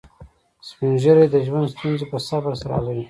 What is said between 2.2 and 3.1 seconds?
صبر سره حلوي